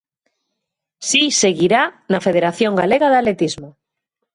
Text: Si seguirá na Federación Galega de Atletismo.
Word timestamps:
Si 1.07 1.21
seguirá 1.41 1.81
na 2.11 2.23
Federación 2.27 2.73
Galega 2.81 3.07
de 3.09 3.17
Atletismo. 3.19 3.69